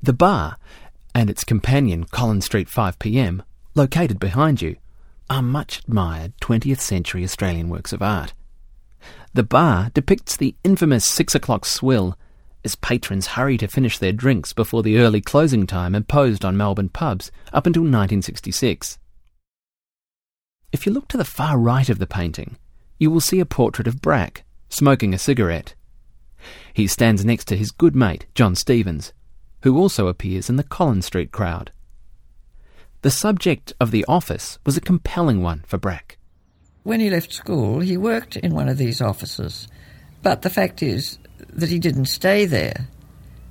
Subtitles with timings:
[0.00, 0.56] The bar
[1.12, 3.42] and its companion Collins Street 5pm,
[3.74, 4.76] located behind you,
[5.28, 8.32] are much admired 20th century Australian works of art.
[9.34, 12.16] The bar depicts the infamous six o'clock swill
[12.64, 16.88] as patrons hurry to finish their drinks before the early closing time imposed on Melbourne
[16.90, 18.98] pubs up until 1966.
[20.70, 22.56] If you look to the far right of the painting,
[22.98, 25.74] you will see a portrait of Brack, smoking a cigarette.
[26.72, 29.12] He stands next to his good mate, John Stevens,
[29.68, 31.72] who also appears in the Collins Street crowd.
[33.02, 36.16] The subject of the office was a compelling one for Brack.
[36.84, 39.68] When he left school, he worked in one of these offices,
[40.22, 41.18] but the fact is
[41.52, 42.88] that he didn't stay there.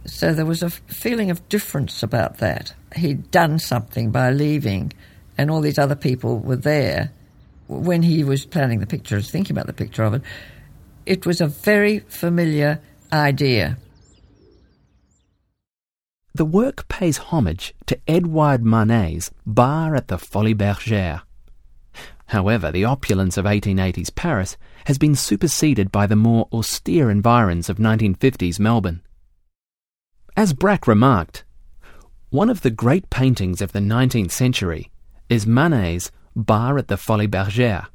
[0.06, 2.74] So there was a feeling of difference about that.
[2.96, 4.94] He'd done something by leaving,
[5.38, 7.12] and all these other people were there.
[7.68, 10.24] When he was planning the picture, thinking about the picture of it,
[11.06, 12.82] it was a very familiar
[13.14, 13.78] idea.
[16.38, 21.24] The work pays homage to Edouard Manet's Bar at the Folies Bergère.
[22.28, 27.78] However, the opulence of 1880s Paris has been superseded by the more austere environs of
[27.78, 29.02] 1950s Melbourne.
[30.36, 31.44] As Brack remarked,
[32.30, 34.92] one of the great paintings of the 19th century
[35.30, 37.88] is Manet's Bar at the Folies Bergère.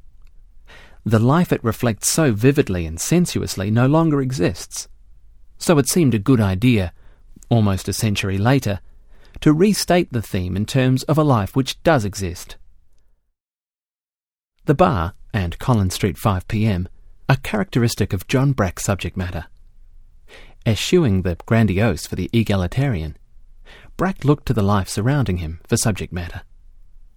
[1.05, 4.89] The life it reflects so vividly and sensuously no longer exists.
[5.57, 6.91] So it seemed a good idea
[7.49, 8.79] almost a century later,
[9.41, 12.57] to restate the theme in terms of a life which does exist.
[14.65, 16.87] The bar and Collins Street 5pm
[17.27, 19.45] are characteristic of John Brack's subject matter.
[20.65, 23.17] Eschewing the grandiose for the egalitarian,
[23.97, 26.41] Brack looked to the life surrounding him for subject matter.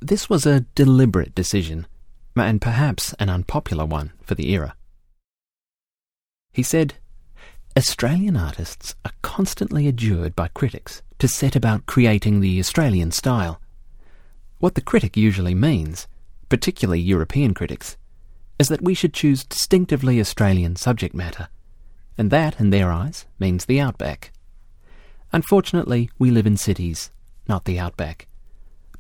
[0.00, 1.86] This was a deliberate decision,
[2.34, 4.74] and perhaps an unpopular one for the era.
[6.52, 6.94] He said,
[7.77, 13.60] Australian artists are constantly adjured by critics to set about creating the Australian style.
[14.60, 16.08] What the critic usually means,
[16.48, 17.98] particularly European critics,
[18.58, 21.48] is that we should choose distinctively Australian subject matter,
[22.17, 24.33] and that, in their eyes, means the outback.
[25.30, 27.11] Unfortunately, we live in cities,
[27.46, 28.27] not the outback.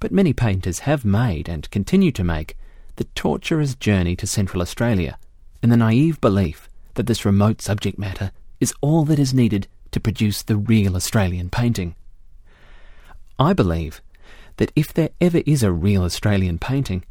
[0.00, 2.58] But many painters have made and continue to make
[2.96, 5.18] the tortuous journey to Central Australia
[5.62, 10.00] in the naive belief that this remote subject matter is all that is needed to
[10.00, 11.94] produce the real Australian painting.
[13.38, 14.00] I believe
[14.56, 17.04] that if there ever is a real Australian painting,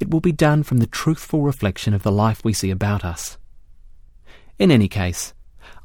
[0.00, 3.36] it will be done from the truthful reflection of the life we see about us.
[4.58, 5.34] In any case,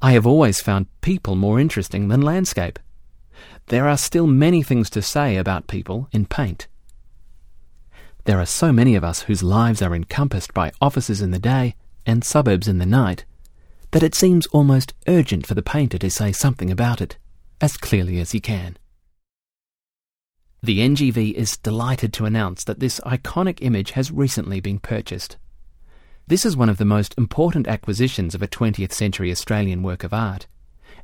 [0.02, 2.80] I have always found people more interesting than landscape.
[3.68, 6.68] There are still many things to say about people in paint.
[8.26, 11.76] There are so many of us whose lives are encompassed by offices in the day
[12.06, 13.26] and suburbs in the night
[13.94, 17.16] that it seems almost urgent for the painter to say something about it,
[17.62, 18.76] as clearly as he can.
[20.64, 25.38] The NGV is delighted to announce that this iconic image has recently been purchased.
[26.26, 30.12] This is one of the most important acquisitions of a 20th century Australian work of
[30.12, 30.48] art,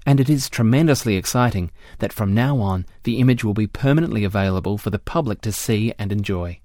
[0.04, 1.70] and it is tremendously exciting
[2.00, 5.94] that from now on the image will be permanently available for the public to see
[6.00, 6.60] and enjoy.